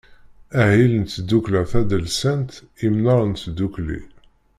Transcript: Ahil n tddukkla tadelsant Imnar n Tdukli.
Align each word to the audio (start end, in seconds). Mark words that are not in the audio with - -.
Ahil 0.61 0.93
n 0.97 1.03
tddukkla 1.05 1.61
tadelsant 1.71 2.51
Imnar 2.85 3.21
n 3.27 3.33
Tdukli. 3.43 4.01